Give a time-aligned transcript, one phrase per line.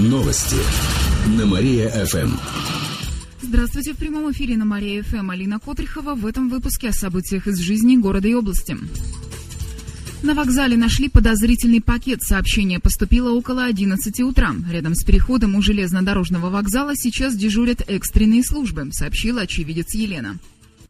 [0.00, 0.56] Новости
[1.36, 2.30] на Мария-ФМ.
[3.42, 6.14] Здравствуйте, в прямом эфире на Мария-ФМ Алина Котрихова.
[6.14, 8.78] В этом выпуске о событиях из жизни города и области.
[10.22, 12.22] На вокзале нашли подозрительный пакет.
[12.22, 14.54] Сообщение поступило около 11 утра.
[14.70, 20.38] Рядом с переходом у железнодорожного вокзала сейчас дежурят экстренные службы, сообщила очевидец Елена.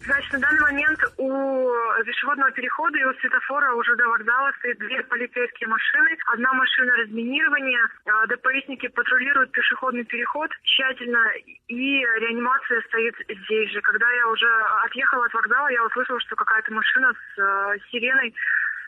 [0.01, 1.71] Значит, на данный момент у
[2.05, 6.17] пешеходного перехода и у светофора уже до вокзала стоят две полицейские машины.
[6.33, 7.87] Одна машина разминирования.
[8.07, 11.23] А, ДПСники патрулируют пешеходный переход тщательно,
[11.69, 13.81] и реанимация стоит здесь же.
[13.83, 14.49] Когда я уже
[14.85, 18.35] отъехала от вокзала, я услышала, что какая-то машина с э, сиреной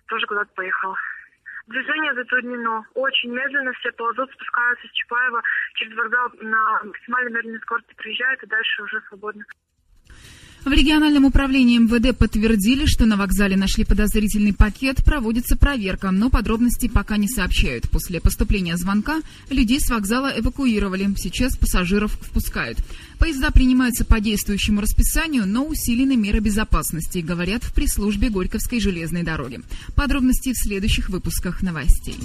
[0.09, 0.97] тоже куда-то поехала.
[1.67, 2.85] Движение затруднено.
[2.95, 5.43] Очень медленно все ползут, спускаются с Чапаева
[5.75, 9.45] через вокзал на максимально медленной скорости приезжают и дальше уже свободно.
[10.65, 16.89] В региональном управлении МВД подтвердили, что на вокзале нашли подозрительный пакет, проводится проверка, но подробностей
[16.89, 17.91] пока не сообщают.
[17.91, 22.79] После поступления звонка людей с вокзала эвакуировали, сейчас пассажиров впускают.
[23.19, 29.61] Поезда принимаются по действующему расписанию, но усилены меры безопасности, говорят в пресс-службе Горьковской железной дороги.
[29.97, 32.17] Подробности в следующих выпусках новостей.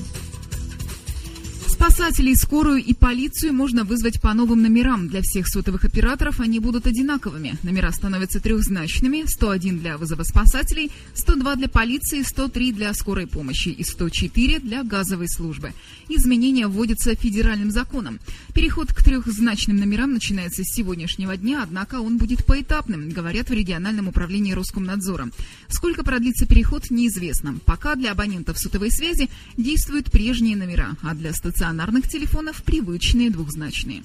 [1.77, 5.09] Спасателей, скорую и полицию можно вызвать по новым номерам.
[5.09, 7.55] Для всех сотовых операторов они будут одинаковыми.
[7.61, 9.25] Номера становятся трехзначными.
[9.27, 15.29] 101 для вызова спасателей, 102 для полиции, 103 для скорой помощи и 104 для газовой
[15.29, 15.71] службы.
[16.09, 18.19] Изменения вводятся федеральным законом.
[18.55, 24.07] Переход к трехзначным номерам начинается с сегодняшнего дня, однако он будет поэтапным, говорят в региональном
[24.07, 25.29] управлении Роскомнадзора.
[25.67, 27.59] Сколько продлится переход, неизвестно.
[27.65, 34.01] Пока для абонентов сотовой связи действуют прежние номера, а для стационарных стационарных телефонов привычные двухзначные.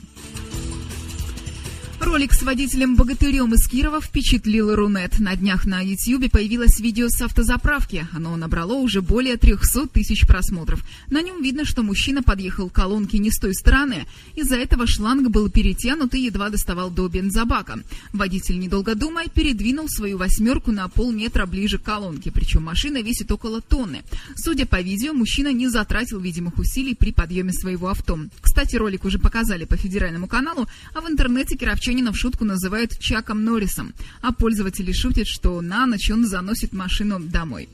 [2.02, 5.20] Ролик с водителем-богатырем из Кирова впечатлил Рунет.
[5.20, 8.08] На днях на Ютьюбе появилось видео с автозаправки.
[8.12, 10.84] Оно набрало уже более 300 тысяч просмотров.
[11.08, 14.06] На нем видно, что мужчина подъехал к колонке не с той стороны.
[14.34, 17.78] Из-за этого шланг был перетянут и едва доставал до бензобака.
[18.12, 22.32] Водитель, недолго думая, передвинул свою восьмерку на полметра ближе к колонке.
[22.32, 24.02] Причем машина весит около тонны.
[24.34, 28.18] Судя по видео, мужчина не затратил видимых усилий при подъеме своего авто.
[28.40, 32.98] Кстати, ролик уже показали по федеральному каналу, а в интернете кировчане Анчонина в шутку называют
[32.98, 33.92] Чаком Норрисом,
[34.22, 37.68] а пользователи шутят, что на ночь он заносит машину домой.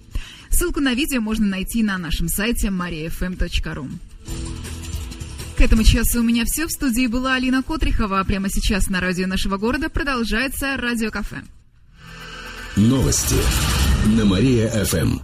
[0.50, 3.88] Ссылку на видео можно найти на нашем сайте mariafm.ru.
[5.56, 6.66] К этому часу у меня все.
[6.66, 8.18] В студии была Алина Котрихова.
[8.18, 11.44] А прямо сейчас на радио нашего города продолжается Радио Кафе.
[12.74, 13.36] Новости
[14.16, 15.20] на Мария-ФМ.